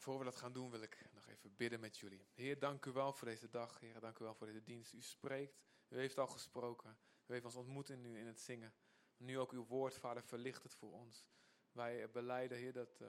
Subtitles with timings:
[0.00, 2.26] Voor we dat gaan doen wil ik nog even bidden met jullie.
[2.32, 3.80] Heer, dank u wel voor deze dag.
[3.80, 4.92] Heer, dank u wel voor deze dienst.
[4.92, 6.98] U spreekt, u heeft al gesproken.
[7.26, 8.74] U heeft ons ontmoet in, nu in het zingen.
[9.16, 11.26] Nu ook uw woord, Vader, verlicht het voor ons.
[11.72, 13.08] Wij beleiden, Heer, dat uh,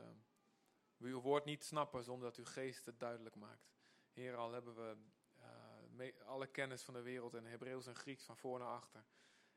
[0.97, 3.73] we uw woord niet snappen zonder dat uw geest het duidelijk maakt.
[4.11, 4.97] Heer, al hebben we
[5.97, 9.05] uh, alle kennis van de wereld in Hebreeuws en Grieks van voor naar achter.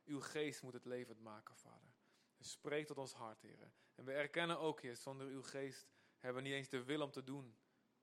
[0.04, 1.94] Uw geest moet het levend maken, Vader.
[2.36, 3.72] Dus spreek tot ons hart, Heer.
[3.94, 5.93] En we erkennen ook, Heer, zonder uw geest
[6.24, 7.56] hebben niet eens de wil om te doen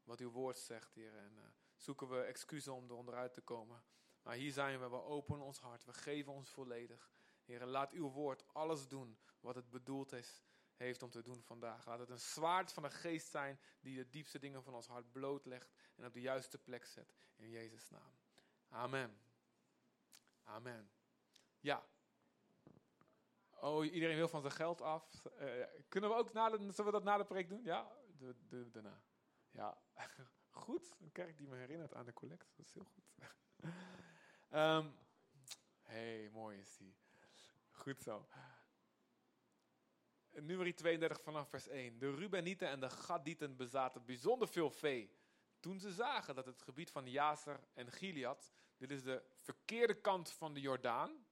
[0.03, 1.17] wat uw woord zegt, Heer.
[1.17, 1.43] En uh,
[1.75, 3.83] zoeken we excuses om er onderuit te komen.
[4.21, 7.11] Maar hier zijn we, we openen ons hart, we geven ons volledig.
[7.45, 10.43] Heer, laat uw woord alles doen wat het bedoeld is,
[10.75, 11.85] heeft om te doen vandaag.
[11.85, 15.11] Laat het een zwaard van de geest zijn die de diepste dingen van ons hart
[15.11, 17.15] blootlegt en op de juiste plek zet.
[17.35, 18.13] In Jezus' naam.
[18.69, 19.19] Amen.
[20.43, 20.91] Amen.
[21.59, 21.83] Ja.
[23.51, 25.25] Oh, iedereen wil van zijn geld af.
[25.39, 27.63] Uh, kunnen we ook na zullen we dat na de preek doen?
[27.63, 29.01] Ja, de, de, daarna.
[29.51, 29.81] Ja,
[30.65, 30.95] goed.
[30.99, 32.53] Een kerk die me herinnert aan de collect.
[32.55, 33.05] Dat is heel goed.
[34.51, 34.95] um,
[35.93, 36.95] hey, mooi is die.
[37.71, 38.27] Goed zo.
[40.29, 41.99] Nummer 32 vanaf vers 1.
[41.99, 45.19] De Rubenieten en de Gadieten bezaten bijzonder veel vee.
[45.59, 50.31] Toen ze zagen dat het gebied van Jazer en Gilead, dit is de verkeerde kant
[50.31, 51.25] van de Jordaan,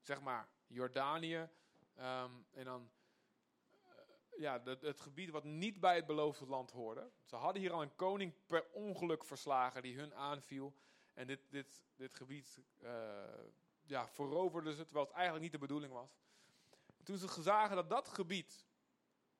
[0.00, 1.48] zeg maar Jordanië,
[1.98, 2.90] um, en dan
[4.36, 7.10] ja, het, het, gebied wat niet bij het beloofde land hoorde.
[7.24, 10.74] Ze hadden hier al een koning per ongeluk verslagen die hun aanviel.
[11.14, 12.90] En dit, dit, dit gebied uh,
[13.82, 16.18] ja, veroverden ze, terwijl het eigenlijk niet de bedoeling was.
[16.96, 18.66] En toen ze zagen dat dat gebied,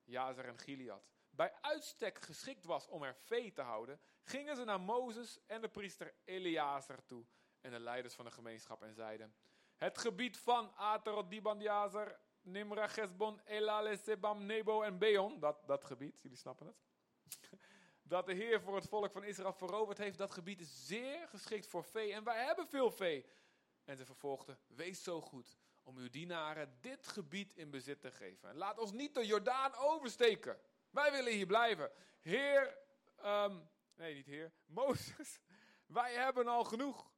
[0.05, 4.81] Jazer en Gilead, bij uitstek geschikt was om er vee te houden, gingen ze naar
[4.81, 7.25] Mozes en de priester Eleazar toe
[7.61, 9.35] en de leiders van de gemeenschap en zeiden:
[9.77, 16.21] Het gebied van Atarot, Dibandiazer, Nimra, Gesbon, Elale, Sebam, Nebo en Beon, dat, dat gebied,
[16.21, 16.77] jullie snappen het,
[18.03, 21.67] dat de Heer voor het volk van Israël veroverd heeft, dat gebied is zeer geschikt
[21.67, 23.27] voor vee en wij hebben veel vee.
[23.85, 28.49] En ze vervolgden: Wees zo goed om uw dienaren dit gebied in bezit te geven.
[28.49, 30.61] En laat ons niet de Jordaan oversteken.
[30.91, 31.91] Wij willen hier blijven.
[32.21, 32.79] Heer,
[33.25, 35.41] um, nee, niet Heer, Mozes,
[35.87, 37.11] wij hebben al genoeg.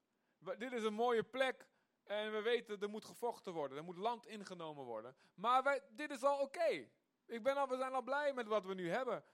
[0.59, 1.67] Dit is een mooie plek.
[2.05, 3.79] En we weten, er moet gevochten worden.
[3.79, 5.17] Er moet land ingenomen worden.
[5.35, 6.43] Maar wij, dit is al oké.
[6.45, 6.91] Okay.
[7.27, 9.25] We zijn al blij met wat we nu hebben.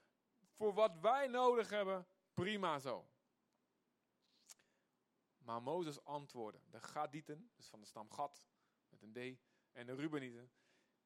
[0.51, 3.09] Voor wat wij nodig hebben, prima zo.
[5.37, 8.47] Maar Mozes antwoordde, de Gadieten, dus van de stam Gad,
[8.89, 9.39] met een D,
[9.71, 10.51] en de Rubenieten.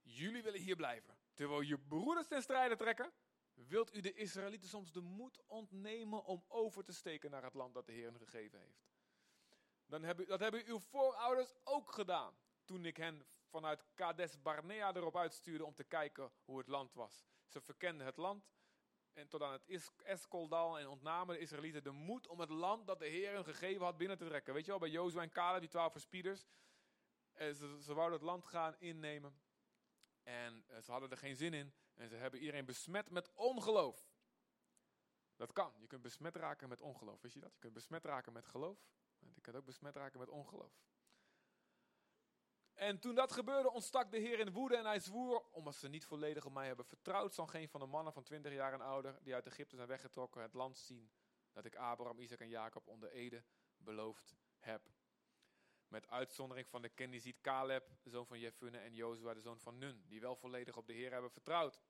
[0.01, 3.13] Jullie willen hier blijven, terwijl je broeders ten strijde trekken.
[3.53, 7.73] Wilt u de Israëlieten soms de moed ontnemen om over te steken naar het land
[7.73, 8.85] dat de Heer hen gegeven heeft?
[9.85, 12.37] Dan hebben, dat hebben uw voorouders ook gedaan.
[12.65, 17.25] Toen ik hen vanuit Kades Barnea erop uitstuurde om te kijken hoe het land was.
[17.47, 18.49] Ze verkenden het land
[19.13, 22.99] en tot aan het Eskoldal en ontnamen de Israëlieten de moed om het land dat
[22.99, 24.53] de Heer hen gegeven had binnen te trekken.
[24.53, 26.47] Weet je wel, bij Jozua en Caleb, die twaalf verspieders.
[27.33, 29.39] Eh, ze, ze wouden het land gaan innemen.
[30.23, 31.73] En eh, ze hadden er geen zin in.
[31.93, 34.07] En ze hebben iedereen besmet met ongeloof.
[35.35, 35.73] Dat kan.
[35.77, 37.21] Je kunt besmet raken met ongeloof.
[37.21, 37.53] Wist je dat?
[37.53, 38.85] Je kunt besmet raken met geloof.
[39.45, 40.83] Kunt ook besmet raken met ongeloof.
[42.73, 46.05] En toen dat gebeurde, ontstak de Heer in woede en hij zwoer, omdat ze niet
[46.05, 49.19] volledig op mij hebben vertrouwd, zal geen van de mannen van twintig jaar en ouder,
[49.21, 51.11] die uit Egypte zijn weggetrokken, het land zien
[51.53, 53.43] dat ik Abraham, Isaac en Jacob onder Ede
[53.77, 54.89] beloofd heb.
[55.87, 59.77] Met uitzondering van de Keniziet Caleb, de zoon van Jefune, en Jozua, de zoon van
[59.77, 61.81] Nun, die wel volledig op de Heer hebben vertrouwd.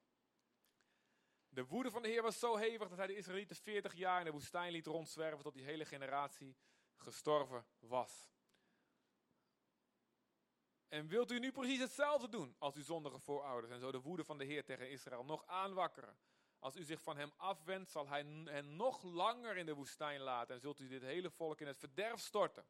[1.50, 4.26] De woede van de Heer was zo hevig dat hij de Israëlieten 40 jaar in
[4.26, 6.56] de woestijn liet rondzwerven tot die hele generatie
[6.96, 8.30] gestorven was.
[10.88, 14.24] En wilt u nu precies hetzelfde doen als uw zondige voorouders en zo de woede
[14.24, 16.18] van de Heer tegen Israël nog aanwakkeren?
[16.60, 20.56] Als u zich van hem afwendt, zal hij hen nog langer in de woestijn laten
[20.56, 22.66] en zult u dit hele volk in het verderf storten.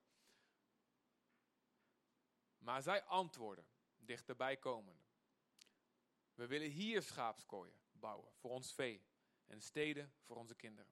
[2.58, 5.02] Maar zij antwoorden, dichterbij komende.
[6.34, 9.06] We willen hier schaapskooien bouwen voor ons vee
[9.46, 10.92] en steden voor onze kinderen.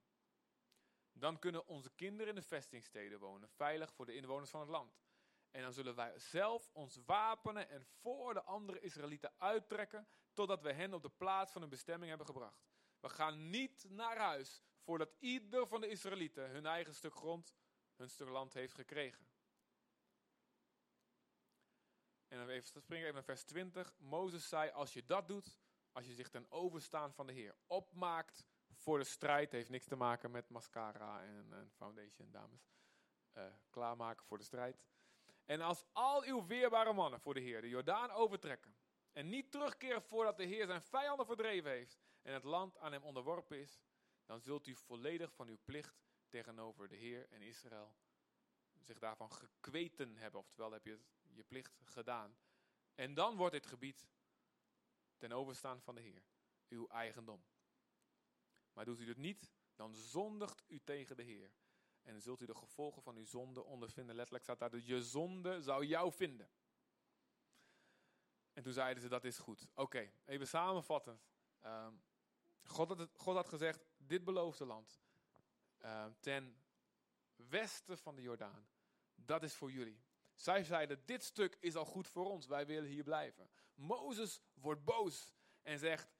[1.13, 5.01] Dan kunnen onze kinderen in de vestingsteden wonen, veilig voor de inwoners van het land.
[5.51, 10.73] En dan zullen wij zelf ons wapenen en voor de andere Israëlieten uittrekken, totdat we
[10.73, 12.65] hen op de plaats van hun bestemming hebben gebracht.
[12.99, 17.55] We gaan niet naar huis voordat ieder van de Israëlieten hun eigen stuk grond,
[17.95, 19.27] hun stuk land heeft gekregen.
[22.27, 23.93] En dan even, springen even naar vers 20.
[23.97, 25.57] Mozes zei, als je dat doet,
[25.91, 28.45] als je zich ten overstaan van de Heer opmaakt
[28.83, 32.71] voor de strijd, heeft niks te maken met mascara en, en foundation, dames.
[33.33, 34.83] Uh, klaarmaken voor de strijd.
[35.45, 38.75] En als al uw weerbare mannen voor de Heer de Jordaan overtrekken
[39.11, 43.03] en niet terugkeren voordat de Heer zijn vijanden verdreven heeft en het land aan hem
[43.03, 43.81] onderworpen is,
[44.25, 47.95] dan zult u volledig van uw plicht tegenover de Heer en Israël
[48.79, 50.39] zich daarvan gekweten hebben.
[50.39, 52.37] Oftewel heb je je plicht gedaan.
[52.95, 54.07] En dan wordt dit gebied
[55.17, 56.23] ten overstaan van de Heer,
[56.69, 57.43] uw eigendom.
[58.73, 61.51] Maar doet u het niet, dan zondigt u tegen de Heer.
[62.01, 64.15] En zult u de gevolgen van uw zonde ondervinden.
[64.15, 66.49] Letterlijk staat daar, dus je zonde zou jou vinden.
[68.53, 69.67] En toen zeiden ze, dat is goed.
[69.73, 71.27] Oké, even samenvattend.
[71.65, 72.03] Um,
[72.63, 75.01] God, had God, had gezegd, dit beloofde land,
[75.81, 76.63] uh, ten
[77.35, 78.67] westen van de Jordaan,
[79.15, 80.03] dat is voor jullie.
[80.33, 83.49] Zij zeiden, dit stuk is al goed voor ons, wij willen hier blijven.
[83.73, 86.13] Mozes wordt boos en zegt,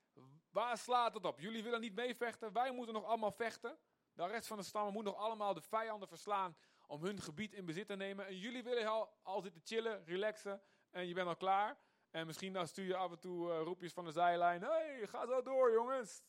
[0.54, 1.40] waar slaat het op?
[1.40, 3.78] Jullie willen niet meevechten, wij moeten nog allemaal vechten.
[4.14, 6.58] De rest van de stammen moet nog allemaal de vijanden verslaan
[6.88, 8.26] om hun gebied in bezit te nemen.
[8.28, 11.78] En jullie willen al, al zitten chillen, relaxen en je bent al klaar.
[12.10, 14.62] En misschien dan stuur je af en toe uh, roepjes van de zijlijn.
[14.62, 16.24] hey, ga zo door jongens.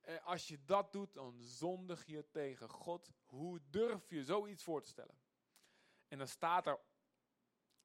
[0.00, 3.10] En als je dat doet, dan zondig je tegen God.
[3.24, 5.20] Hoe durf je zoiets voor te stellen?
[6.08, 6.80] En dan staat er,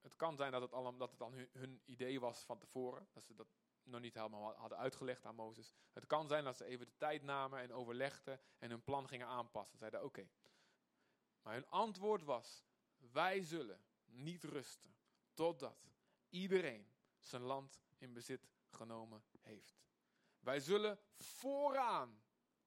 [0.02, 3.08] het kan zijn dat het, al, dat het dan hun, hun idee was van tevoren.
[3.14, 3.48] Dat ze dat
[3.86, 5.74] nog niet helemaal hadden uitgelegd aan Mozes.
[5.94, 9.28] Het kan zijn dat ze even de tijd namen en overlegden en hun plan gingen
[9.28, 9.78] aanpassen.
[9.78, 10.28] Zeiden oké.
[11.42, 12.64] Maar hun antwoord was,
[12.98, 14.96] wij zullen niet rusten
[15.34, 15.86] totdat
[16.30, 16.88] iedereen
[17.20, 19.84] zijn land in bezit genomen heeft.
[20.40, 22.24] Wij zullen vooraan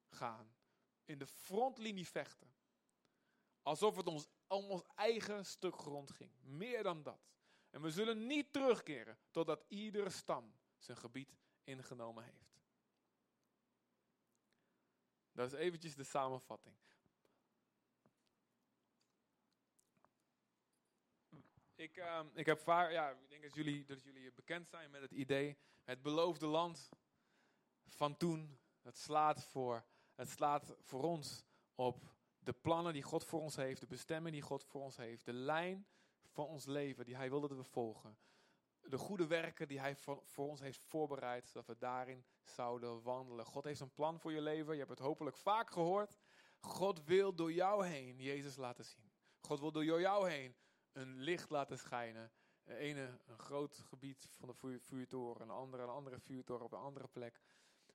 [0.09, 0.57] gaan,
[1.05, 2.55] in de frontlinie vechten.
[3.63, 6.33] Alsof het ons om ons eigen stuk grond ging.
[6.41, 7.29] Meer dan dat.
[7.71, 12.49] En we zullen niet terugkeren totdat iedere stam zijn gebied ingenomen heeft.
[15.33, 16.77] Dat is eventjes de samenvatting.
[21.75, 25.01] Ik, uh, ik heb vaak, ja, ik denk dat jullie, dat jullie bekend zijn met
[25.01, 26.89] het idee, het beloofde land
[27.87, 29.85] van toen, het slaat voor,
[30.15, 34.43] het slaat voor ons op de plannen die God voor ons heeft, de bestemming die
[34.43, 35.87] God voor ons heeft, de lijn
[36.29, 38.19] van ons leven die Hij wil dat we volgen.
[38.89, 43.45] De goede werken die Hij voor, ons heeft voorbereid, zodat we daarin zouden wandelen.
[43.45, 46.19] God heeft een plan voor je leven, je hebt het hopelijk vaak gehoord.
[46.61, 49.13] God wil door jou heen Jezus laten zien.
[49.41, 50.57] God wil door jou heen
[50.93, 52.33] een licht laten schijnen.
[52.63, 56.79] De ene een groot gebied van de vuurtoren, een andere een andere vuurtoren op een
[56.79, 57.41] andere plek.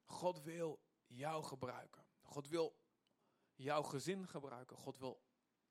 [0.06, 2.06] God wil jou gebruiken.
[2.22, 2.75] God wil
[3.56, 4.78] jouw gezin gebruiken.
[4.78, 5.22] God wil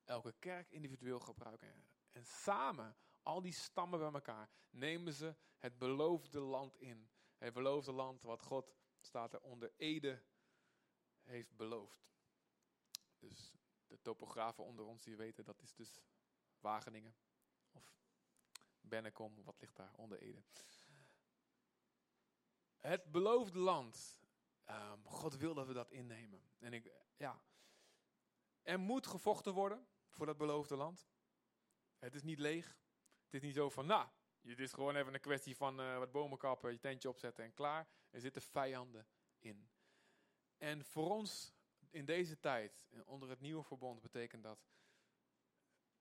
[0.04, 1.84] elke kerk individueel gebruiken.
[2.12, 7.10] En samen, al die stammen bij elkaar, nemen ze het beloofde land in.
[7.36, 10.22] Het beloofde land wat God, staat er onder Ede,
[11.22, 12.10] heeft beloofd.
[13.18, 13.54] Dus
[13.86, 16.00] de topografen onder ons die weten, dat is dus
[16.60, 17.16] Wageningen.
[17.70, 17.96] Of
[18.80, 20.42] Bennekom, wat ligt daar onder Ede.
[22.76, 24.20] Het beloofde land.
[24.66, 26.42] Um, God wil dat we dat innemen.
[26.58, 27.42] En ik, ja,
[28.62, 31.08] er moet gevochten worden voor dat beloofde land.
[31.98, 32.81] Het is niet leeg.
[33.32, 34.08] Het is niet zo van, nou,
[34.40, 37.52] het is gewoon even een kwestie van uh, wat bomen kappen, je tentje opzetten en
[37.52, 37.88] klaar.
[38.10, 39.06] Er zitten vijanden
[39.38, 39.70] in.
[40.58, 41.52] En voor ons
[41.90, 44.68] in deze tijd, onder het nieuwe verbond, betekent dat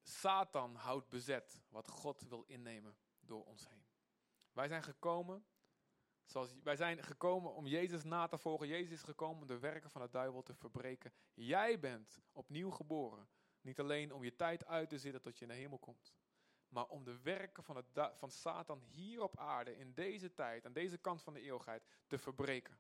[0.01, 3.85] Satan houdt bezet wat God wil innemen door ons heen.
[4.51, 5.45] Wij zijn gekomen,
[6.25, 8.67] zoals, wij zijn gekomen om Jezus na te volgen.
[8.67, 11.13] Jezus is gekomen om de werken van de duivel te verbreken.
[11.33, 13.29] Jij bent opnieuw geboren.
[13.61, 16.13] Niet alleen om je tijd uit te zitten tot je de hemel komt.
[16.71, 20.73] Maar om de werken van, het, van Satan hier op aarde, in deze tijd, aan
[20.73, 22.79] deze kant van de eeuwigheid, te verbreken.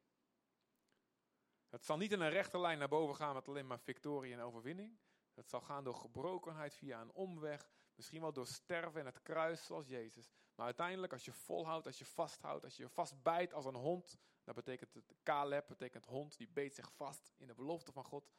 [1.69, 4.39] Het zal niet in een rechte lijn naar boven gaan met alleen maar victorie en
[4.39, 4.99] overwinning.
[5.33, 7.71] Het zal gaan door gebrokenheid via een omweg.
[7.95, 10.31] Misschien wel door sterven in het kruis zoals Jezus.
[10.55, 14.17] Maar uiteindelijk als je volhoudt, als je vasthoudt, als je je vastbijt als een hond.
[14.43, 18.31] Dat betekent het Caleb, betekent hond, die beet zich vast in de belofte van God.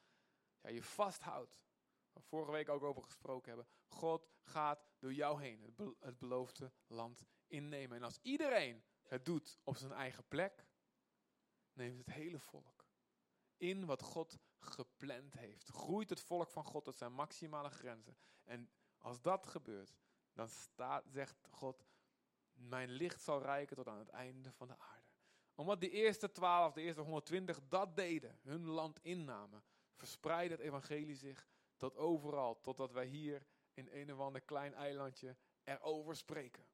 [0.61, 1.59] Ja, je vasthoudt.
[2.21, 3.66] Vorige week ook over gesproken hebben.
[3.87, 7.97] God gaat door jou heen het, het beloofde land innemen.
[7.97, 10.66] En als iedereen het doet op zijn eigen plek,
[11.73, 12.83] neemt het hele volk
[13.62, 15.69] in wat God gepland heeft.
[15.69, 18.16] Groeit het volk van God tot zijn maximale grenzen.
[18.45, 19.97] En als dat gebeurt,
[20.33, 21.85] dan staat, zegt God,
[22.52, 25.11] mijn licht zal reiken tot aan het einde van de aarde.
[25.54, 29.64] Omdat de eerste twaalf, de eerste 120 dat deden, hun land innamen,
[29.95, 31.49] verspreidde het evangelie zich
[31.83, 36.67] tot overal, totdat wij hier in een of ander klein eilandje erover spreken.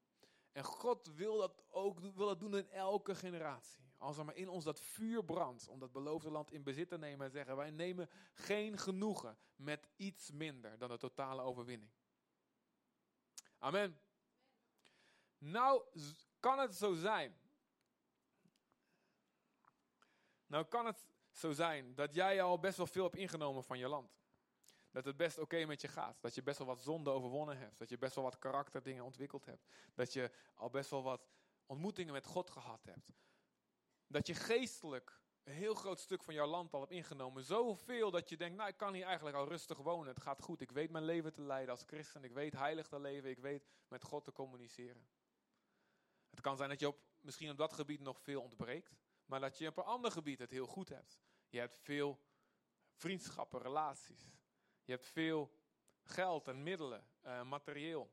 [0.52, 3.92] En God wil dat ook wil dat doen in elke generatie.
[3.96, 6.98] Als er maar in ons dat vuur brandt om dat beloofde land in bezit te
[6.98, 11.90] nemen en zeggen: wij nemen geen genoegen met iets minder dan de totale overwinning.
[13.58, 14.00] Amen.
[15.38, 15.82] Nou
[16.40, 17.38] kan het zo zijn.
[20.46, 23.88] Nou kan het zo zijn dat jij al best wel veel hebt ingenomen van je
[23.88, 24.17] land.
[24.90, 26.16] Dat het best oké met je gaat.
[26.20, 27.78] Dat je best wel wat zonde overwonnen hebt.
[27.78, 29.66] Dat je best wel wat karakterdingen ontwikkeld hebt.
[29.94, 31.28] Dat je al best wel wat
[31.66, 33.12] ontmoetingen met God gehad hebt.
[34.06, 37.44] Dat je geestelijk een heel groot stuk van jouw land al hebt ingenomen.
[37.44, 40.08] Zoveel dat je denkt, nou ik kan hier eigenlijk al rustig wonen.
[40.08, 40.60] Het gaat goed.
[40.60, 42.24] Ik weet mijn leven te leiden als christen.
[42.24, 43.30] Ik weet heilig te leven.
[43.30, 45.08] Ik weet met God te communiceren.
[46.30, 48.96] Het kan zijn dat je op, misschien op dat gebied nog veel ontbreekt.
[49.26, 51.18] Maar dat je op een ander gebied het heel goed hebt.
[51.48, 52.18] Je hebt veel
[52.92, 54.37] vriendschappen, relaties.
[54.88, 55.58] Je hebt veel
[56.02, 58.12] geld en middelen, uh, materieel.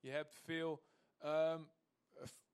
[0.00, 0.82] Je hebt veel
[1.24, 1.70] um,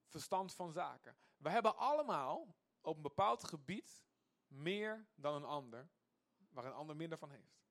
[0.06, 1.16] verstand van zaken.
[1.37, 4.04] We hebben allemaal op een bepaald gebied
[4.46, 5.88] meer dan een ander,
[6.50, 7.62] waar een ander minder van heeft.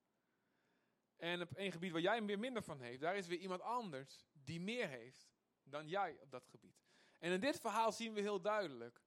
[1.16, 4.26] En op één gebied waar jij weer minder van heeft, daar is weer iemand anders
[4.32, 5.28] die meer heeft
[5.62, 6.84] dan jij op dat gebied.
[7.18, 9.02] En in dit verhaal zien we heel duidelijk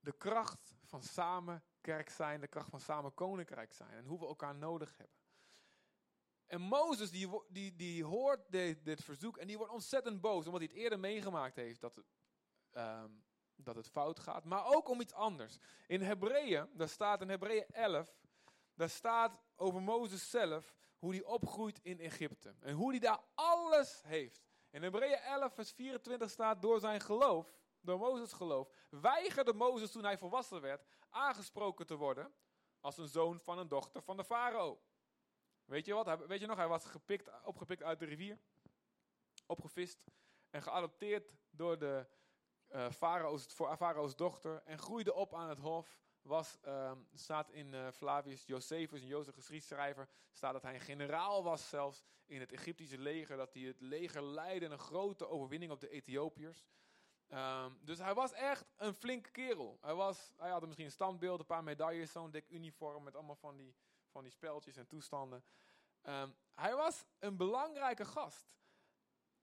[0.00, 4.26] de kracht van samen kerk zijn, de kracht van samen koninkrijk zijn en hoe we
[4.26, 5.16] elkaar nodig hebben.
[6.48, 10.60] En Mozes die, die, die hoort dit, dit verzoek en die wordt ontzettend boos omdat
[10.60, 12.02] hij het eerder meegemaakt heeft dat
[12.70, 13.10] ehm,
[13.62, 14.44] dat het fout gaat.
[14.44, 15.58] Maar ook om iets anders.
[15.86, 18.14] In Hebreeën, daar staat in Hebreeën 11,
[18.74, 22.54] daar staat over Mozes zelf hoe hij opgroeit in Egypte.
[22.60, 24.46] En hoe hij daar alles heeft.
[24.70, 30.04] In Hebreeën 11 vers 24 staat door zijn geloof, door Mozes geloof, weigerde Mozes toen
[30.04, 32.34] hij volwassen werd aangesproken te worden
[32.80, 34.80] als een zoon van een dochter van de farao.
[35.68, 36.26] Weet je wat?
[36.26, 36.56] Weet je nog?
[36.56, 38.38] Hij was gepikt, opgepikt uit de rivier.
[39.46, 39.98] Opgevist.
[40.50, 42.06] En geadopteerd door de
[42.70, 43.46] uh, farao's,
[43.76, 44.62] farao's dochter.
[44.64, 45.98] En groeide op aan het hof.
[46.22, 51.42] Was, uh, staat in uh, Flavius Josephus, een Jozef geschiedschrijver, staat dat hij een generaal
[51.42, 53.36] was zelfs in het Egyptische leger.
[53.36, 56.64] Dat hij het leger leidde een grote overwinning op de Ethiopiërs.
[57.28, 59.78] Um, dus hij was echt een flinke kerel.
[59.80, 63.36] Hij, was, hij had misschien een standbeeld, een paar medailles, zo'n dik uniform met allemaal
[63.36, 63.74] van die
[64.08, 65.44] van die speltjes en toestanden.
[66.02, 68.56] Um, hij was een belangrijke gast.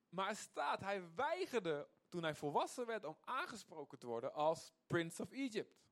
[0.09, 5.31] Maar staat, hij weigerde toen hij volwassen werd om aangesproken te worden als Prince of
[5.31, 5.83] Egypt.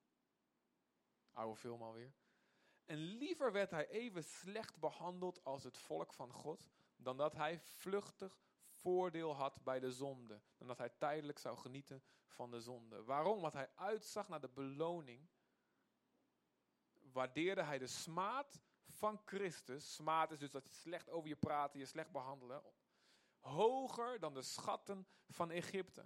[1.31, 2.13] Oude film alweer.
[2.85, 7.59] En liever werd hij even slecht behandeld als het volk van God, dan dat hij
[7.59, 10.41] vluchtig voordeel had bij de zonde.
[10.57, 13.03] Dan dat hij tijdelijk zou genieten van de zonde.
[13.03, 13.41] Waarom?
[13.41, 15.29] Want hij uitzag naar de beloning
[17.13, 19.93] waardeerde hij de smaad van Christus.
[19.93, 22.63] Smaad is dus dat je slecht over je praten, je slecht behandelen.
[23.39, 26.05] Hoger dan de schatten van Egypte.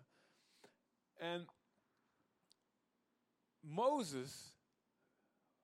[1.14, 1.48] En
[3.60, 4.58] Mozes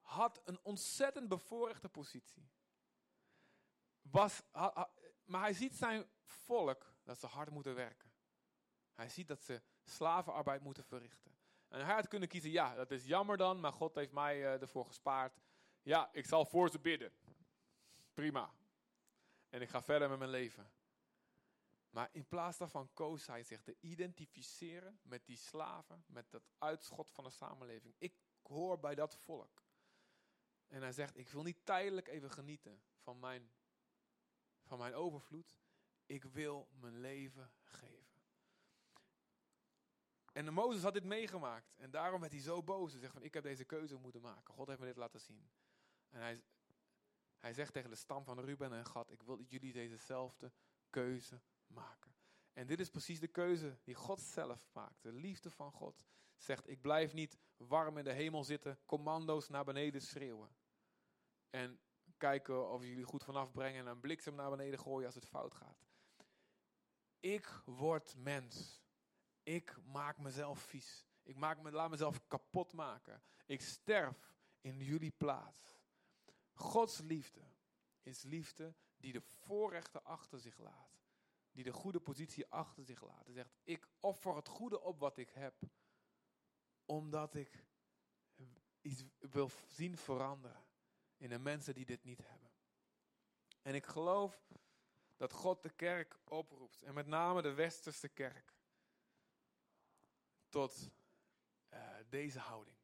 [0.02, 2.52] had een ontzettend bevoorrechte positie.
[4.02, 4.42] Was,
[5.24, 8.12] maar hij ziet zijn volk dat ze hard moeten werken.
[8.94, 11.38] Hij ziet dat ze slavenarbeid moeten verrichten.
[11.74, 14.62] En hij had kunnen kiezen, ja, dat is jammer dan, maar God heeft mij uh,
[14.62, 15.40] ervoor gespaard.
[15.82, 17.12] Ja, ik zal voor ze bidden.
[18.14, 18.54] Prima.
[19.50, 20.72] En ik ga verder met mijn leven.
[21.90, 27.12] Maar in plaats daarvan koos hij zich te identificeren met die slaven, met dat uitschot
[27.12, 27.96] van de samenleving.
[27.98, 29.64] Ik hoor bij dat volk.
[30.68, 33.52] En hij zegt, ik wil niet tijdelijk even genieten van mijn,
[34.64, 35.58] van mijn overvloed.
[36.06, 38.03] Ik wil mijn leven geven.
[40.34, 41.74] En Mozes had dit meegemaakt.
[41.76, 42.92] En daarom werd hij zo boos.
[42.92, 44.54] Hij zegt van, ik heb deze keuze moeten maken.
[44.54, 45.50] God heeft me dit laten zien.
[46.10, 46.44] En hij,
[47.38, 50.52] hij zegt tegen de stam van Ruben en Gad, ik wil dat jullie dezezelfde
[50.90, 52.16] keuze maken.
[52.54, 55.02] En dit is precies de keuze die God zelf maakt.
[55.02, 56.04] De liefde van God
[56.38, 60.56] zegt, ik blijf niet warm in de hemel zitten, commando's naar beneden schreeuwen.
[61.50, 61.80] En
[62.18, 65.54] kijken of jullie goed vanaf brengen en een bliksem naar beneden gooien als het fout
[65.54, 65.86] gaat.
[67.20, 68.83] Ik word mens.
[69.44, 71.06] Ik maak mezelf vies.
[71.24, 73.22] Ik maak me, laat mezelf kapot maken.
[73.46, 75.78] Ik sterf in jullie plaats.
[76.54, 77.42] Gods liefde
[78.02, 81.02] is liefde die de voorrechten achter zich laat.
[81.52, 83.26] Die de goede positie achter zich laat.
[83.26, 85.56] Hij zegt, ik offer het goede op wat ik heb.
[86.86, 87.66] Omdat ik
[88.82, 90.66] iets wil zien veranderen
[91.18, 92.52] in de mensen die dit niet hebben.
[93.62, 94.48] En ik geloof
[95.18, 96.82] dat God de kerk oproept.
[96.82, 98.53] En met name de westerse kerk
[100.54, 100.90] tot
[101.74, 101.80] uh,
[102.10, 102.78] deze houding.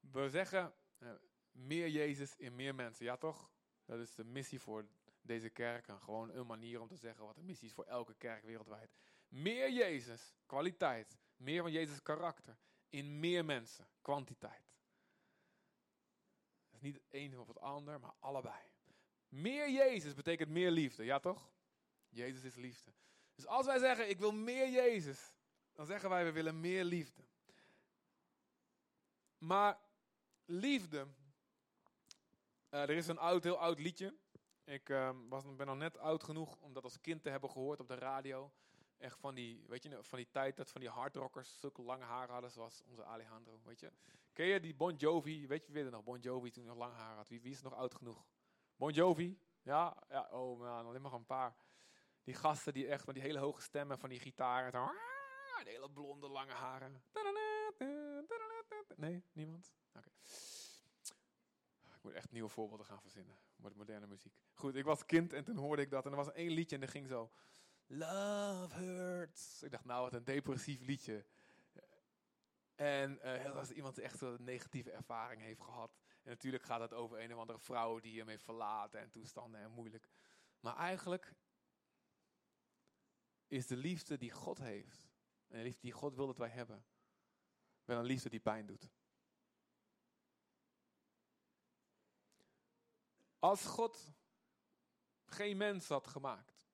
[0.00, 1.10] We zeggen uh,
[1.50, 3.50] meer Jezus in meer mensen, ja toch?
[3.84, 4.88] Dat is de missie voor
[5.20, 8.14] deze kerk en gewoon een manier om te zeggen wat de missie is voor elke
[8.14, 8.94] kerk wereldwijd.
[9.28, 14.76] Meer Jezus, kwaliteit, meer van Jezus karakter in meer mensen, kwantiteit.
[16.70, 18.70] Is niet het een of het ander, maar allebei.
[19.28, 21.50] Meer Jezus betekent meer liefde, ja toch?
[22.08, 22.92] Jezus is liefde.
[23.34, 25.37] Dus als wij zeggen, ik wil meer Jezus,
[25.78, 27.22] dan zeggen wij we willen meer liefde.
[29.38, 29.78] Maar
[30.44, 31.06] liefde.
[32.68, 34.14] Eh, er is een oud, heel oud liedje.
[34.64, 37.80] Ik ehm, was, ben nog net oud genoeg om dat als kind te hebben gehoord
[37.80, 38.52] op de radio.
[38.96, 42.30] Echt van die, weet je, van die tijd dat van die hardrockers zulke lange haar
[42.30, 43.92] hadden, zoals onze Alejandro, weet je.
[44.32, 46.82] Ken je die Bon Jovi, weet je wie er nog, Bon Jovi toen hij nog
[46.82, 47.28] lang haar had?
[47.28, 48.26] Wie, is nog oud genoeg?
[48.76, 49.40] Bon Jovi?
[49.62, 49.96] Ja?
[50.08, 51.56] Ja, oh man, alleen maar een paar.
[52.22, 54.72] Die gasten die echt met die hele hoge stemmen van die gitaar.
[55.64, 57.02] Die hele blonde lange haren.
[58.96, 59.74] Nee, niemand?
[59.94, 60.10] Oké.
[61.94, 63.38] Ik moet echt nieuwe voorbeelden gaan verzinnen.
[63.56, 64.42] Met moderne muziek.
[64.52, 66.04] Goed, ik was kind en toen hoorde ik dat.
[66.04, 67.30] En er was één liedje en dat ging zo.
[67.86, 69.62] Love hurts.
[69.62, 71.24] Ik dacht, nou, wat een depressief liedje.
[72.74, 75.98] En uh, als iemand echt een negatieve ervaring heeft gehad.
[76.22, 79.60] En natuurlijk gaat het over een of andere vrouw die hem heeft verlaten en toestanden
[79.60, 80.08] en moeilijk.
[80.60, 81.34] Maar eigenlijk
[83.46, 85.08] is de liefde die God heeft.
[85.48, 86.86] En de liefde die God wil dat wij hebben.
[87.84, 88.90] Wel een liefde die pijn doet.
[93.38, 94.12] Als God
[95.24, 96.66] geen mens had gemaakt,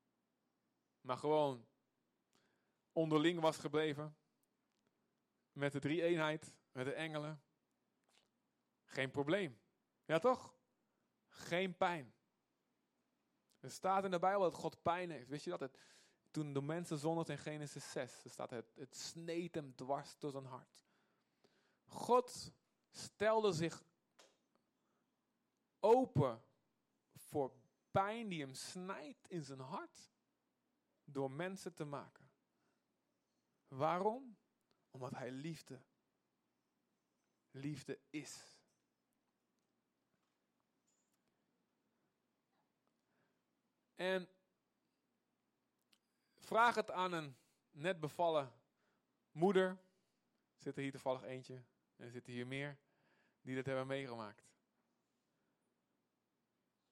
[1.00, 1.66] maar gewoon
[2.92, 4.16] onderling was gebleven,
[5.52, 7.42] met de drie eenheid, met de engelen,
[8.84, 9.60] geen probleem.
[10.04, 10.54] Ja toch?
[11.26, 12.14] Geen pijn.
[13.58, 15.28] Er staat in de Bijbel dat God pijn heeft.
[15.28, 15.60] Wist je dat?
[15.60, 15.78] Het,
[16.34, 20.30] toen de mensen zondigden in Genesis 6, er staat het, het sneed hem dwars door
[20.30, 20.84] zijn hart.
[21.84, 22.52] God
[22.90, 23.84] stelde zich
[25.80, 26.44] open
[27.14, 27.52] voor
[27.90, 30.12] pijn die hem snijdt in zijn hart
[31.04, 32.30] door mensen te maken.
[33.68, 34.36] Waarom?
[34.90, 35.82] Omdat hij liefde,
[37.50, 38.58] liefde is.
[43.94, 44.28] En
[46.44, 47.36] vraag het aan een
[47.70, 48.52] net bevallen
[49.32, 49.78] moeder.
[50.56, 51.54] Zit er hier toevallig eentje
[51.96, 52.78] en er zitten hier meer
[53.42, 54.42] die dat hebben meegemaakt.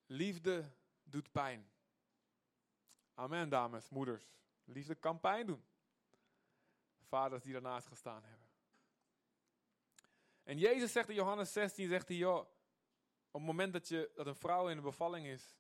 [0.07, 1.71] Liefde doet pijn.
[3.15, 4.33] Amen, dames, moeders.
[4.65, 5.65] Liefde kan pijn doen.
[7.01, 8.47] Vaders die daarnaast gestaan hebben.
[10.43, 12.39] En Jezus zegt in Johannes 16, zegt hij, joh,
[13.31, 15.57] op het moment dat, je, dat een vrouw in de bevalling is,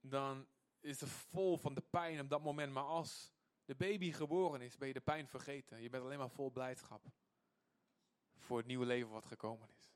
[0.00, 0.46] dan
[0.82, 2.72] is ze vol van de pijn op dat moment.
[2.72, 3.32] Maar als
[3.64, 5.82] de baby geboren is, ben je de pijn vergeten.
[5.82, 7.04] Je bent alleen maar vol blijdschap
[8.36, 9.92] voor het nieuwe leven wat gekomen is.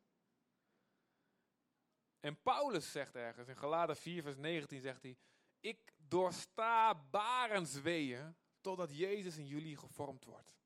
[2.20, 5.16] En Paulus zegt ergens, in Galaten 4 vers 19 zegt hij,
[5.60, 10.56] ik doorsta barensweeën totdat Jezus in jullie gevormd wordt.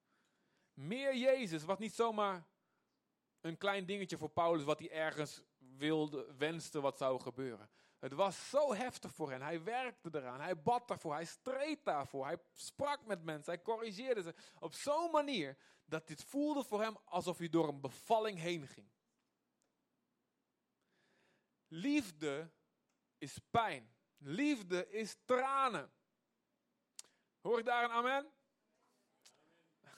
[0.73, 2.47] Meer Jezus, wat niet zomaar
[3.41, 7.71] een klein dingetje voor Paulus, wat hij ergens wilde, wenste wat zou gebeuren.
[8.01, 9.43] Het was zo heftig voor hen.
[9.43, 10.41] Hij werkte eraan.
[10.41, 11.15] Hij bad daarvoor.
[11.15, 12.27] Hij streed daarvoor.
[12.27, 13.53] Hij sprak met mensen.
[13.53, 14.35] Hij corrigeerde ze.
[14.59, 18.91] Op zo'n manier dat dit voelde voor hem alsof hij door een bevalling heen ging.
[21.69, 22.51] Liefde
[23.19, 23.95] is pijn.
[24.17, 25.93] Liefde is tranen.
[27.41, 28.33] Hoor ik daar een amen?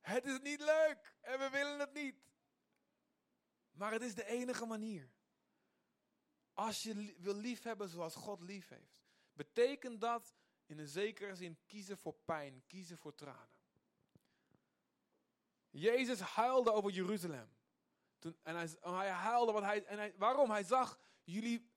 [0.00, 2.16] Het is niet leuk en we willen het niet.
[3.70, 5.15] Maar het is de enige manier.
[6.56, 8.96] Als je wil liefhebben zoals God lief heeft,
[9.32, 10.34] betekent dat
[10.66, 13.48] in een zekere zin kiezen voor pijn, kiezen voor tranen.
[15.70, 17.48] Jezus huilde over Jeruzalem.
[18.18, 20.50] Toen, en hij, huilde, want hij, en hij, waarom?
[20.50, 21.70] Hij zag, jullie,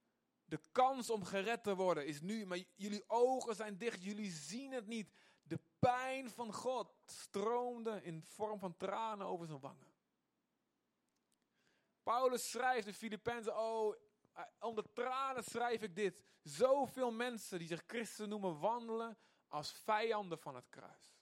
[0.45, 4.71] de kans om gered te worden is nu, maar jullie ogen zijn dicht, jullie zien
[4.71, 5.11] het niet.
[5.43, 9.93] De pijn van God stroomde in vorm van tranen over zijn wangen.
[12.03, 13.95] Paulus schrijft in Filippenzen, oh,
[14.59, 16.23] onder tranen schrijf ik dit.
[16.43, 21.17] Zoveel mensen die zich christen noemen wandelen als vijanden van het kruis.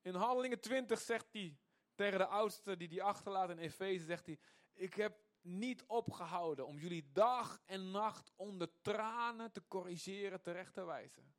[0.00, 1.58] In Handelingen 20 zegt hij
[1.94, 4.38] tegen de oudste die die achterlaat in Efeze, zegt hij,
[4.72, 10.84] ik heb niet opgehouden om jullie dag en nacht onder tranen te corrigeren, terecht te
[10.84, 11.34] wijzen.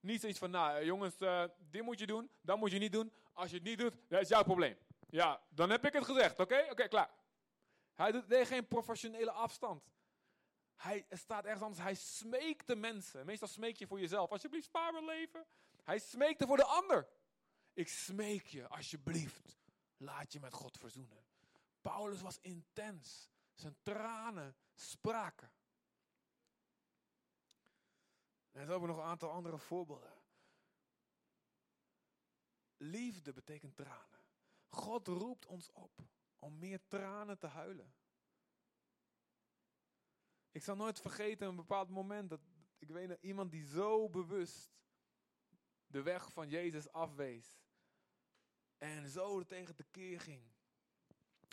[0.00, 2.92] Niet zoiets van, nou eh, jongens, uh, dit moet je doen, dat moet je niet
[2.92, 3.12] doen.
[3.32, 4.76] Als je het niet doet, dat is jouw probleem.
[5.08, 6.66] Ja, dan heb ik het gezegd, oké?
[6.70, 7.10] Oké, klaar.
[7.94, 9.90] Hij doet nee, geen professionele afstand.
[10.76, 11.82] Hij staat ergens anders.
[11.82, 13.26] Hij smeekt de mensen.
[13.26, 14.30] Meestal smeek je voor jezelf.
[14.30, 15.46] Alsjeblieft, spaar mijn leven.
[15.84, 17.08] Hij smeekte voor de ander.
[17.72, 19.58] Ik smeek je, alsjeblieft.
[19.96, 21.24] Laat je met God verzoenen.
[21.80, 23.30] Paulus was intens.
[23.54, 25.52] Zijn tranen spraken.
[28.50, 30.12] En zo hebben we nog een aantal andere voorbeelden.
[32.76, 34.20] Liefde betekent tranen.
[34.68, 36.00] God roept ons op
[36.42, 37.94] om meer tranen te huilen.
[40.50, 42.40] Ik zal nooit vergeten een bepaald moment dat
[42.78, 44.72] ik weet iemand die zo bewust
[45.86, 47.60] de weg van Jezus afwees.
[48.78, 50.42] En zo tegen de keer ging.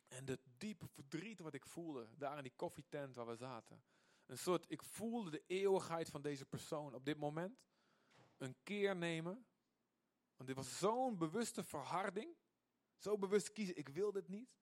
[0.07, 3.83] En de diepe verdriet wat ik voelde, daar in die koffietent waar we zaten.
[4.25, 7.59] Een soort, ik voelde de eeuwigheid van deze persoon op dit moment.
[8.37, 9.45] Een keer nemen.
[10.35, 12.35] Want dit was zo'n bewuste verharding.
[12.97, 14.57] Zo bewust kiezen, ik wil dit niet.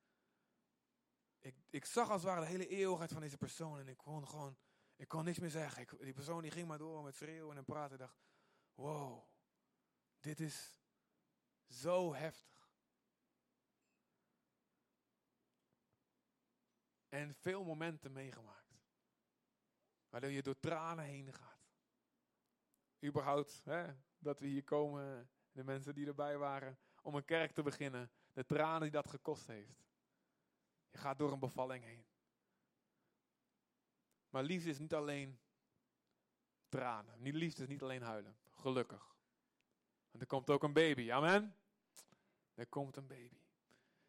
[1.48, 3.80] Ik, ik zag als het ware de hele eeuwigheid van deze persoon.
[3.80, 4.58] En ik kon gewoon,
[4.96, 5.82] ik kon niks meer zeggen.
[5.82, 7.94] Ik, die persoon die ging maar door met schreeuwen en praten.
[7.94, 8.18] Ik dacht,
[8.74, 9.24] wow,
[10.20, 10.82] dit is
[11.68, 12.72] zo heftig.
[17.10, 18.80] En veel momenten meegemaakt.
[20.10, 21.72] Waardoor je door tranen heen gaat.
[23.04, 27.64] Überhaupt, hè, dat we hier komen, de mensen die erbij waren, om een kerk te
[27.64, 28.12] beginnen.
[28.34, 29.87] De tranen die dat gekost heeft.
[30.98, 32.06] Gaat door een bevalling heen.
[34.30, 35.40] Maar liefde is niet alleen
[36.70, 37.22] tranen.
[37.22, 38.38] Liefde is niet alleen huilen.
[38.52, 39.16] Gelukkig.
[40.12, 41.12] Want er komt ook een baby.
[41.12, 41.56] Amen.
[42.54, 43.42] Er komt een baby.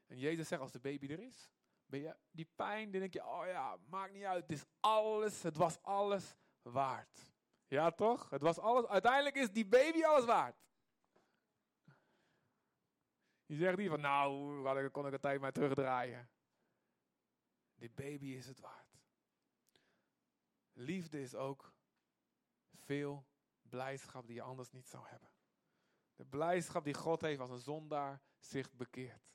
[0.06, 1.50] En Jezus zegt, als de baby er is,
[1.86, 4.42] ben je die pijn, dan denk je, oh ja, maakt niet uit.
[4.42, 7.32] Het is alles, het was alles waard.
[7.66, 8.30] Ja toch?
[8.30, 10.56] Het was alles, uiteindelijk is die baby alles waard.
[13.46, 16.30] Je zegt niet van, nou, kon ik een tijd maar terugdraaien.
[17.78, 18.98] Die baby is het waard.
[20.72, 21.74] Liefde is ook
[22.74, 23.26] veel
[23.62, 25.30] blijdschap die je anders niet zou hebben.
[26.14, 29.28] De blijdschap die God heeft als een zondaar zich bekeert.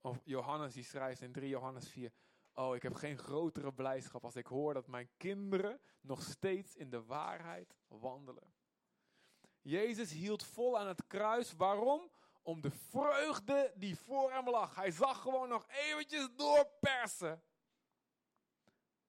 [0.00, 2.12] Of Johannes die schrijft in 3 Johannes 4.
[2.52, 6.90] Oh, ik heb geen grotere blijdschap als ik hoor dat mijn kinderen nog steeds in
[6.90, 8.54] de waarheid wandelen.
[9.60, 11.52] Jezus hield vol aan het kruis.
[11.52, 12.10] Waarom?
[12.46, 14.74] Om de vreugde die voor hem lag.
[14.74, 17.42] Hij zag gewoon nog eventjes doorpersen.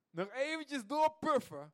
[0.09, 1.73] Nog eventjes doorpuffen.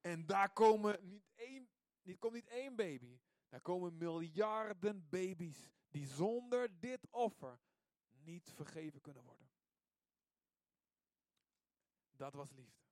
[0.00, 1.68] En daar komen niet één,
[2.02, 3.20] niet, komt niet één baby.
[3.48, 7.60] Daar komen miljarden baby's die zonder dit offer
[8.08, 9.50] niet vergeven kunnen worden.
[12.10, 12.86] Dat was liefde.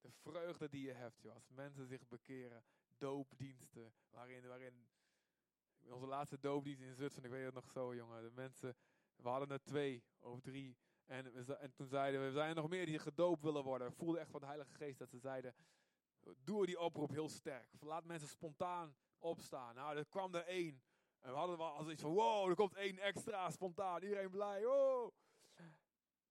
[0.00, 2.64] De vreugde die je hebt, joh, als mensen zich bekeren,
[2.96, 4.88] doopdiensten, waarin, waarin
[5.90, 8.76] onze laatste doopdienst in Zutphen, ik weet het nog zo, jongen, de mensen,
[9.16, 12.68] we hadden er twee of drie, en, en toen zeiden we, er zijn er nog
[12.68, 13.88] meer die gedoopt willen worden.
[13.88, 15.54] We voelden echt van de Heilige Geest dat ze zeiden,
[16.44, 17.68] doe die oproep heel sterk.
[17.80, 19.74] Laat mensen spontaan opstaan.
[19.74, 20.82] Nou, er kwam er één.
[21.20, 24.02] En we hadden wel als iets van, wow, er komt één extra spontaan.
[24.02, 25.12] Iedereen blij, wow.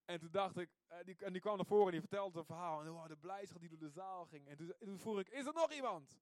[0.04, 2.44] En toen dacht ik, en die, en die kwam naar voren en die vertelde een
[2.44, 2.80] verhaal.
[2.80, 4.48] En wow, de blijdschap die door de zaal ging.
[4.48, 6.18] En toen, vroeg ik, is er nog iemand?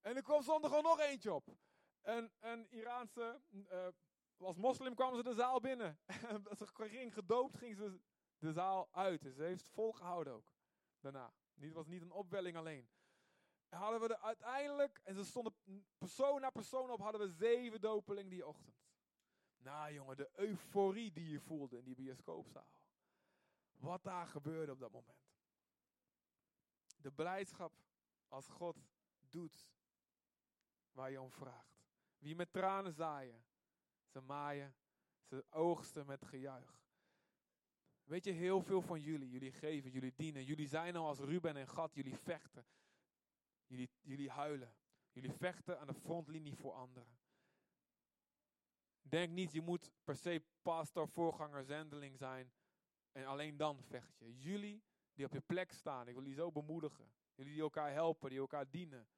[0.00, 1.56] En er kwam zondag gewoon nog eentje op.
[2.00, 3.88] En een Iraanse, uh,
[4.36, 5.98] als moslim kwam ze de zaal binnen.
[6.28, 8.00] En als ze ging gedoopt, ging ze
[8.38, 9.20] de zaal uit.
[9.20, 10.52] Ze heeft volgehouden ook.
[11.00, 11.32] Daarna.
[11.54, 12.88] Het was niet een opwelling alleen
[13.76, 15.54] hadden we er uiteindelijk, en ze stonden
[15.98, 18.78] persoon na persoon op, hadden we zeven dopelingen die ochtend.
[19.58, 22.68] Nou jongen, de euforie die je voelde in die bioscoopzaal.
[23.72, 25.18] Wat daar gebeurde op dat moment.
[26.96, 27.72] De blijdschap
[28.28, 28.76] als God
[29.20, 29.70] doet
[30.92, 31.69] waar je om vraagt.
[32.20, 33.44] Wie met tranen zaaien,
[34.06, 34.74] ze maaien,
[35.24, 36.78] ze oogsten met gejuich.
[38.04, 41.56] Weet je, heel veel van jullie, jullie geven, jullie dienen, jullie zijn al als Ruben
[41.56, 42.66] en Gad, jullie vechten.
[43.66, 44.74] Jullie, jullie huilen.
[45.12, 47.18] Jullie vechten aan de frontlinie voor anderen.
[49.02, 52.52] Denk niet, je moet per se pastor, voorganger, zendeling zijn.
[53.12, 54.38] En alleen dan vecht je.
[54.38, 54.82] Jullie
[55.14, 57.12] die op je plek staan, ik wil jullie zo bemoedigen.
[57.34, 59.08] Jullie die elkaar helpen, die elkaar dienen.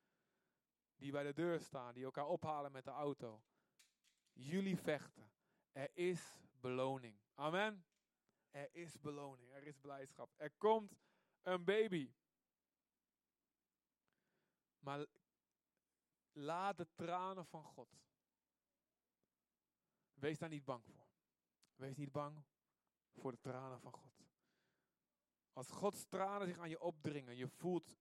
[1.02, 3.42] Die bij de deur staan, die elkaar ophalen met de auto.
[4.32, 5.32] Jullie vechten.
[5.72, 7.18] Er is beloning.
[7.34, 7.84] Amen.
[8.50, 10.32] Er is beloning, er is blijdschap.
[10.36, 10.96] Er komt
[11.42, 12.12] een baby.
[14.78, 15.06] Maar
[16.32, 17.88] laat de tranen van God.
[20.14, 21.08] Wees daar niet bang voor.
[21.74, 22.44] Wees niet bang
[23.12, 24.24] voor de tranen van God.
[25.52, 27.96] Als Gods tranen zich aan je opdringen, je voelt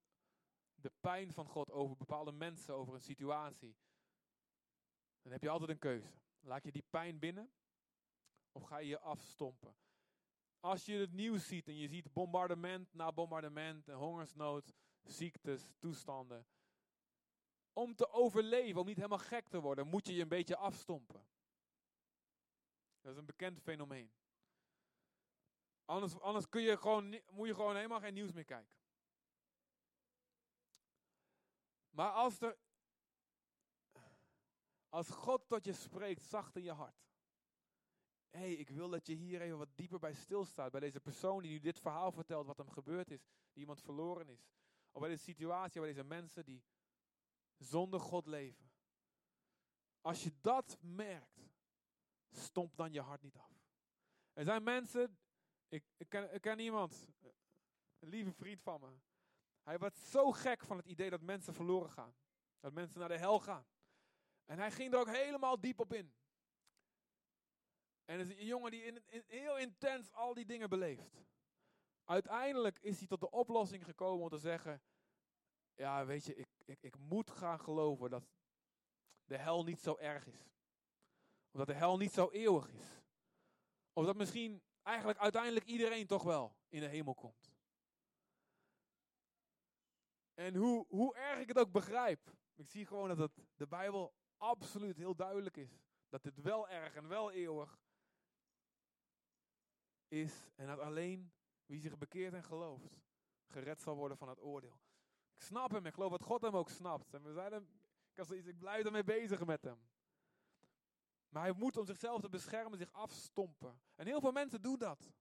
[0.82, 3.76] de pijn van God over bepaalde mensen, over een situatie,
[5.22, 6.12] dan heb je altijd een keuze.
[6.40, 7.52] Laat je die pijn binnen
[8.52, 9.76] of ga je je afstompen?
[10.60, 16.46] Als je het nieuws ziet en je ziet bombardement na bombardement, hongersnood, ziektes, toestanden,
[17.74, 21.26] om te overleven, om niet helemaal gek te worden, moet je je een beetje afstompen.
[23.02, 24.12] Dat is een bekend fenomeen.
[25.86, 28.81] Anders, anders kun je gewoon, moet je gewoon helemaal geen nieuws meer kijken.
[31.92, 32.58] Maar als, er,
[34.90, 37.10] als God tot je spreekt, zacht in je hart.
[38.30, 40.72] Hé, hey, ik wil dat je hier even wat dieper bij stilstaat.
[40.72, 43.22] Bij deze persoon die nu dit verhaal vertelt, wat hem gebeurd is.
[43.52, 44.50] Die iemand verloren is.
[44.92, 46.64] Of bij deze situatie, bij deze mensen die
[47.58, 48.72] zonder God leven.
[50.02, 51.50] Als je dat merkt,
[52.30, 53.62] stomp dan je hart niet af.
[54.34, 55.18] Er zijn mensen,
[55.68, 57.10] ik, ken, ik ken iemand,
[58.00, 59.00] een lieve vriend van me.
[59.64, 62.16] Hij werd zo gek van het idee dat mensen verloren gaan.
[62.60, 63.66] Dat mensen naar de hel gaan.
[64.46, 66.14] En hij ging er ook helemaal diep op in.
[68.06, 71.26] En is een jongen die in, heel intens al die dingen beleeft.
[72.04, 74.82] Uiteindelijk is hij tot de oplossing gekomen om te zeggen:
[75.76, 78.24] Ja, weet je, ik, ik, ik moet gaan geloven dat
[79.26, 80.50] de hel niet zo erg is.
[81.52, 83.02] Of dat de hel niet zo eeuwig is.
[83.94, 87.52] Of dat misschien eigenlijk uiteindelijk iedereen toch wel in de hemel komt.
[90.34, 94.14] En hoe, hoe erg ik het ook begrijp, ik zie gewoon dat het de Bijbel
[94.38, 95.82] absoluut heel duidelijk is.
[96.10, 97.80] Dat het wel erg en wel eeuwig
[100.08, 100.50] is.
[100.56, 101.32] En dat alleen
[101.66, 103.02] wie zich bekeert en gelooft,
[103.48, 104.80] gered zal worden van het oordeel.
[105.36, 107.14] Ik snap hem, ik geloof dat God hem ook snapt.
[107.14, 107.70] En we zijn hem,
[108.14, 109.90] ik, zoiets, ik blijf ermee bezig met hem.
[111.30, 113.82] Maar hij moet om zichzelf te beschermen, zich afstompen.
[113.96, 115.12] En heel veel mensen doen dat.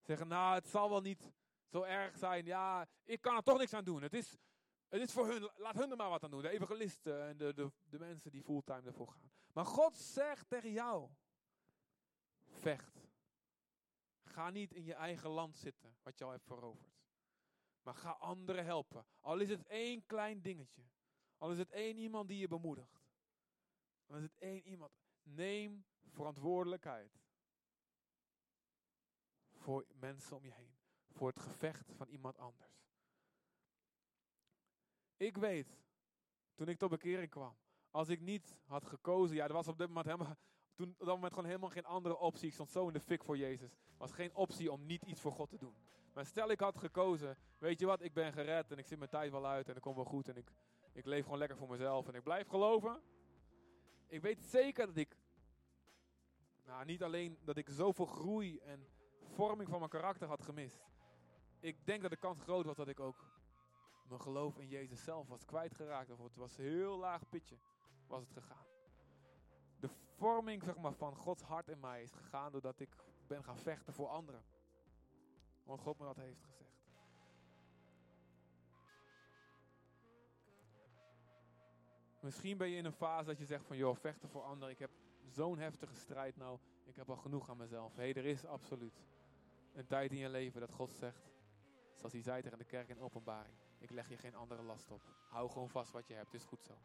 [0.00, 1.32] Zeggen, nou, het zal wel niet
[1.68, 2.44] zo erg zijn.
[2.44, 4.02] Ja, ik kan er toch niks aan doen.
[4.02, 4.36] Het is,
[4.88, 6.42] het is voor hun, laat hun er maar wat aan doen.
[6.42, 9.30] De evangelisten en de, de, de mensen die fulltime ervoor gaan.
[9.52, 11.10] Maar God zegt tegen jou,
[12.44, 13.08] vecht.
[14.22, 16.96] Ga niet in je eigen land zitten, wat je al hebt veroverd.
[17.82, 19.06] Maar ga anderen helpen.
[19.20, 20.82] Al is het één klein dingetje.
[21.38, 23.06] Al is het één iemand die je bemoedigt.
[24.06, 24.92] Al is het één iemand.
[25.22, 27.20] Neem verantwoordelijkheid.
[29.52, 30.75] Voor mensen om je heen.
[31.16, 32.70] Voor het gevecht van iemand anders.
[35.16, 35.78] Ik weet,
[36.54, 37.56] toen ik tot bekering kwam,
[37.90, 40.36] als ik niet had gekozen, ja, er was op moment helemaal,
[40.74, 42.46] toen op dat moment gewoon helemaal geen andere optie.
[42.46, 43.72] Ik stond zo in de fik voor Jezus.
[43.72, 45.76] Er was geen optie om niet iets voor God te doen.
[46.12, 49.10] Maar stel ik had gekozen, weet je wat, ik ben gered en ik zit mijn
[49.10, 50.52] tijd wel uit en het komt wel goed en ik,
[50.92, 53.02] ik leef gewoon lekker voor mezelf en ik blijf geloven.
[54.06, 55.16] Ik weet zeker dat ik,
[56.64, 58.86] nou niet alleen dat ik zoveel groei en
[59.20, 60.84] vorming van mijn karakter had gemist.
[61.60, 63.24] Ik denk dat de kans groot was dat ik ook
[64.08, 66.10] mijn geloof in Jezus zelf was kwijtgeraakt.
[66.10, 67.56] Of het was heel laag pitje
[68.06, 68.66] was het gegaan.
[69.80, 73.58] De vorming zeg maar, van Gods hart in mij is gegaan doordat ik ben gaan
[73.58, 74.44] vechten voor anderen.
[75.64, 76.66] Want God me dat heeft gezegd.
[82.20, 84.70] Misschien ben je in een fase dat je zegt van, joh, vechten voor anderen.
[84.70, 84.90] Ik heb
[85.24, 86.58] zo'n heftige strijd nou.
[86.84, 87.96] Ik heb al genoeg aan mezelf.
[87.96, 89.04] Hé, er is absoluut
[89.72, 91.35] een tijd in je leven dat God zegt,
[91.96, 93.56] zoals hij zei tegen de kerk in openbaring.
[93.78, 95.02] Ik leg je geen andere last op.
[95.28, 96.78] Hou gewoon vast wat je hebt, het is goed zo.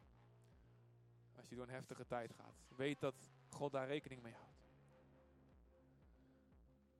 [1.38, 2.64] Als je door een heftige tijd gaat.
[2.76, 4.70] Weet dat God daar rekening mee houdt.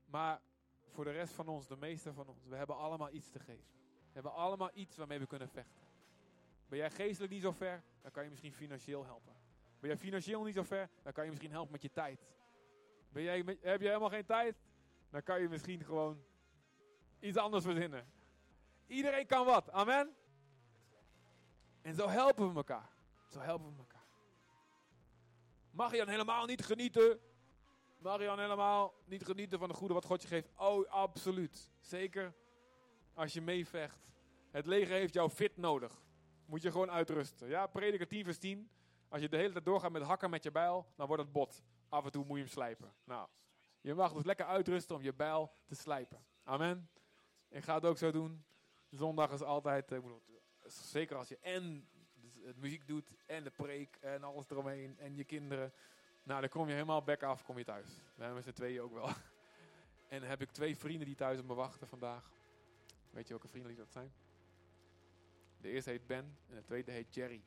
[0.06, 0.42] Maar
[0.88, 3.80] voor de rest van ons, de meeste van ons, we hebben allemaal iets te geven.
[4.06, 5.88] We hebben allemaal iets waarmee we kunnen vechten.
[6.68, 9.36] Ben jij geestelijk niet zo ver, dan kan je misschien financieel helpen.
[9.80, 12.28] Ben jij financieel niet zo ver, dan kan je misschien helpen met je tijd.
[13.10, 14.62] Ben jij, heb je helemaal geen tijd,
[15.10, 16.24] dan kan je misschien gewoon
[17.22, 18.12] iets anders verzinnen.
[18.88, 20.16] Iedereen kan wat, amen?
[21.82, 22.90] En zo helpen we elkaar.
[23.30, 24.06] Zo helpen we elkaar.
[25.72, 27.20] Mag je dan helemaal niet genieten?
[27.98, 30.50] Mag je dan helemaal niet genieten van de goede wat God je geeft?
[30.56, 31.70] Oh, absoluut.
[31.80, 32.34] Zeker
[33.14, 34.10] als je meevecht.
[34.52, 36.02] Het leger heeft jou fit nodig.
[36.46, 37.48] Moet je gewoon uitrusten.
[37.48, 38.70] Ja, prediker 10 vers 10.
[39.10, 41.64] Als je de hele tijd doorgaat met hakken met je bijl, dan wordt het bot.
[41.90, 42.94] Af en toe moet je hem slijpen.
[43.04, 43.28] Nou,
[43.82, 46.26] je mag dus lekker uitrusten om je bijl te slijpen.
[46.44, 46.90] Amen.
[47.52, 48.44] Ik ga het ook zo doen.
[48.90, 50.24] Zondag is altijd, ik bedoel,
[50.66, 51.90] zeker als je en
[52.44, 55.74] het muziek doet en de preek en alles eromheen en je kinderen.
[56.24, 57.88] Nou, dan kom je helemaal back af, kom je thuis.
[58.16, 59.10] We hebben z'n tweeën ook wel.
[60.08, 62.32] En heb ik twee vrienden die thuis op me wachten vandaag.
[63.10, 64.14] Weet je welke vrienden die dat zijn?
[65.58, 67.44] De eerste heet Ben en de tweede heet Jerry.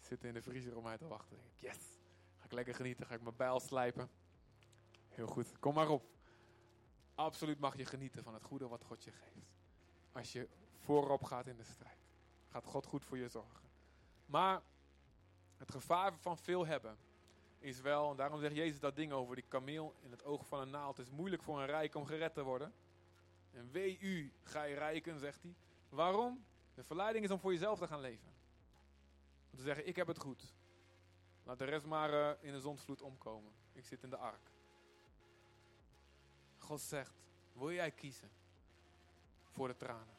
[0.00, 1.38] Zitten in de vriezer om mij te wachten.
[1.54, 1.78] Yes!
[2.36, 4.10] Ga ik lekker genieten, ga ik mijn bijl slijpen.
[5.08, 6.15] Heel goed, kom maar op.
[7.16, 9.56] Absoluut mag je genieten van het goede wat God je geeft.
[10.12, 10.48] Als je
[10.78, 11.98] voorop gaat in de strijd.
[12.48, 13.68] Gaat God goed voor je zorgen.
[14.26, 14.62] Maar
[15.56, 16.96] het gevaar van veel hebben
[17.58, 20.60] is wel, en daarom zegt Jezus dat ding over die kameel in het oog van
[20.60, 20.96] een naald.
[20.96, 22.72] Het is moeilijk voor een rijk om gered te worden.
[23.50, 25.54] En wee u, ga je rijken, zegt hij.
[25.88, 26.44] Waarom?
[26.74, 28.32] De verleiding is om voor jezelf te gaan leven.
[29.50, 30.54] Om te zeggen, ik heb het goed.
[31.42, 33.52] Laat de rest maar uh, in de zonsvloed omkomen.
[33.72, 34.50] Ik zit in de ark.
[36.66, 37.12] God zegt,
[37.52, 38.30] wil jij kiezen
[39.50, 40.16] voor de tranen?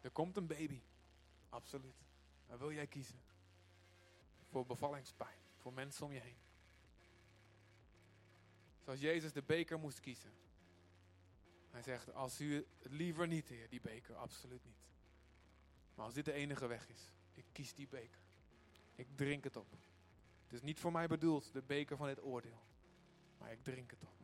[0.00, 0.80] Er komt een baby,
[1.48, 2.04] absoluut.
[2.46, 3.20] Maar wil jij kiezen
[4.48, 6.38] voor bevallingspijn, voor mensen om je heen?
[8.84, 10.32] Zoals Jezus de beker moest kiezen.
[11.70, 14.88] Hij zegt, als u het liever niet, heer, die beker, absoluut niet.
[15.94, 18.20] Maar als dit de enige weg is, Ik kies die beker.
[18.94, 19.70] Ik drink het op.
[20.42, 22.62] Het is niet voor mij bedoeld, de beker van dit oordeel.
[23.38, 24.19] Maar ik drink het op.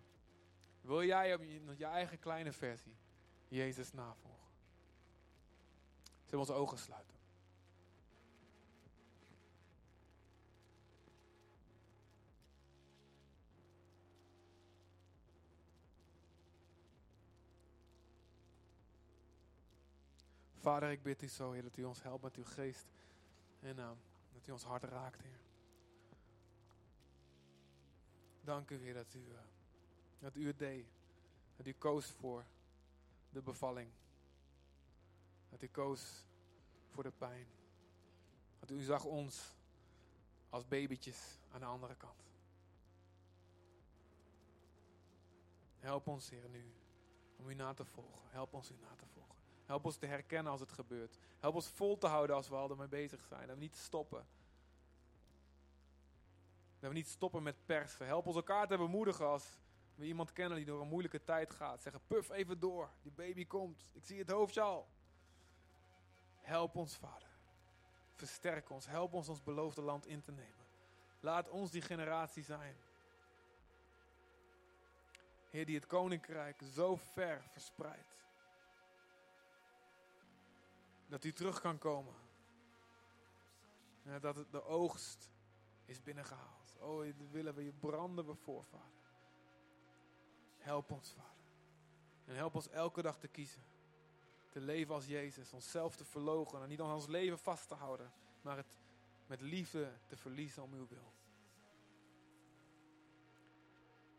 [0.87, 1.43] Wil jij op
[1.77, 2.97] je, eigen kleine versie
[3.49, 4.49] Jezus navolgen?
[6.25, 7.15] Zullen we onze ogen sluiten?
[20.55, 22.87] Vader, ik bid u zo, Heer, dat u ons helpt met uw geest.
[23.61, 23.91] En uh,
[24.33, 25.41] dat u ons hart raakt, Heer.
[28.41, 29.39] Dank u, Heer, dat u, uh,
[30.19, 30.87] dat u het deed.
[31.57, 32.45] Dat u koos voor
[33.31, 33.91] de bevalling.
[35.49, 36.27] Dat u koos
[36.89, 37.47] voor de pijn.
[38.59, 39.55] Dat u zag ons
[40.49, 42.25] als babytjes aan de andere kant.
[45.79, 46.75] Help ons, Heer, nu
[47.37, 48.31] om u na te volgen.
[48.31, 49.37] Help ons u na te volgen.
[49.65, 51.19] Help ons te herkennen als het gebeurt.
[51.39, 53.47] Help ons vol te houden als we al ermee bezig zijn.
[53.47, 54.27] Dat we niet stoppen.
[56.79, 58.07] Dat we niet stoppen met persen.
[58.07, 59.59] Help ons elkaar te bemoedigen als
[59.97, 61.83] we iemand kennen die door een moeilijke tijd gaat.
[61.83, 62.91] Zeggen, puf even door.
[63.03, 63.91] Die baby komt.
[63.93, 64.89] Ik zie het hoofdje al.
[66.35, 67.29] Help ons, Vader.
[68.15, 68.87] Versterk ons.
[68.87, 70.67] Help ons ons beloofde land in te nemen.
[71.21, 72.77] Laat ons die generatie zijn.
[75.51, 78.17] Heer, die het koninkrijk zo ver verspreidt
[81.07, 82.15] dat u terug kan komen.
[84.03, 85.33] En dat de oogst
[85.85, 86.77] is binnengehaald.
[86.81, 89.06] Oh, willen we je branden we voor, Vader.
[90.67, 91.45] Help ons, Vader.
[92.25, 93.63] En help ons elke dag te kiezen.
[94.51, 95.53] Te leven als Jezus.
[95.53, 96.63] Onszelf te verlogen.
[96.63, 98.13] En niet aan ons leven vast te houden.
[98.41, 98.79] Maar het
[99.27, 101.13] met liefde te verliezen om uw wil.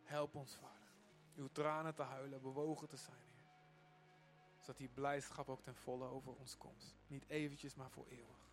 [0.03, 0.91] Help ons, Vader.
[1.35, 3.27] Uw tranen te huilen, bewogen te zijn
[4.67, 6.95] zodat die blijdschap ook ten volle over ons komt.
[7.07, 8.49] Niet eventjes, maar voor eeuwig.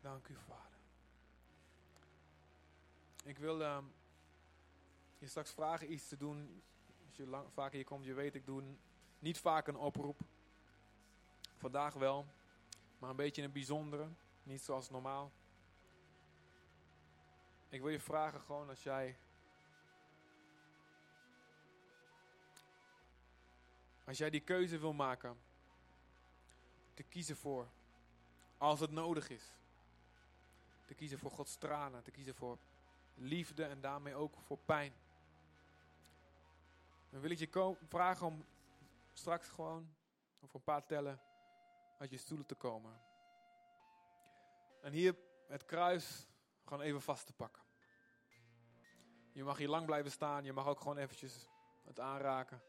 [0.00, 0.78] Dank u, Vader.
[3.24, 3.78] Ik wil uh,
[5.22, 6.62] je straks vragen iets te doen.
[7.06, 8.62] Als je lang, vaker hier komt, je weet, ik doe
[9.18, 10.20] niet vaak een oproep.
[11.56, 12.26] Vandaag wel,
[12.98, 14.08] maar een beetje een bijzondere.
[14.42, 15.32] Niet zoals normaal.
[17.68, 19.16] Ik wil je vragen gewoon als jij
[24.04, 25.36] Als jij die keuze wil maken,
[26.94, 27.68] te kiezen voor,
[28.58, 29.52] als het nodig is,
[30.86, 32.58] te kiezen voor Gods tranen, te kiezen voor
[33.14, 34.92] liefde en daarmee ook voor pijn.
[37.12, 38.44] Dan wil ik je vragen om
[39.12, 39.94] straks gewoon,
[40.40, 41.20] over een paar tellen,
[41.98, 43.00] uit je stoelen te komen.
[44.80, 45.16] En hier
[45.48, 46.26] het kruis
[46.64, 47.62] gewoon even vast te pakken.
[49.32, 51.48] Je mag hier lang blijven staan, je mag ook gewoon eventjes
[51.82, 52.62] het aanraken.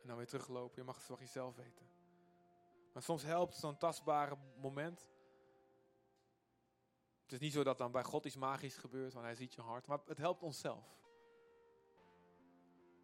[0.00, 0.78] En dan weer teruglopen.
[0.78, 1.86] Je mag het voor jezelf weten.
[2.92, 5.08] Maar soms helpt zo'n tastbare moment.
[7.22, 9.60] Het is niet zo dat dan bij God iets magisch gebeurt, want hij ziet je
[9.60, 9.86] hart.
[9.86, 11.01] Maar het helpt onszelf.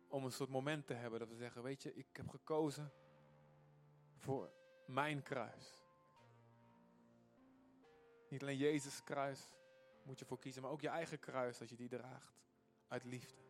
[0.08, 2.92] Om een soort moment te hebben dat we zeggen, weet je, ik heb gekozen
[4.16, 4.52] voor
[4.86, 5.86] mijn kruis.
[8.28, 9.50] Niet alleen Jezus' kruis
[10.02, 12.40] moet je voor kiezen, maar ook je eigen kruis dat je die draagt
[12.88, 13.46] uit liefde.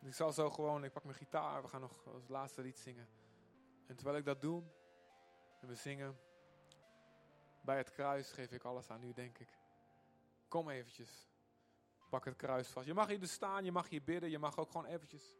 [0.00, 3.08] ik zal zo gewoon, ik pak mijn gitaar, we gaan nog als laatste lied zingen.
[3.86, 4.62] En terwijl ik dat doe,
[5.60, 6.18] en we zingen,
[7.60, 9.58] bij het kruis geef ik alles aan u, denk ik.
[10.48, 11.29] Kom eventjes,
[12.10, 12.86] pak het kruis vast.
[12.86, 15.34] Je mag hier dus staan, je mag hier bidden, je mag ook gewoon eventjes.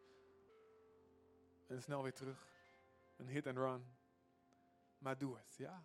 [1.67, 2.49] En snel weer terug.
[3.17, 3.85] Een hit and run.
[4.99, 5.85] Maar doe het, ja.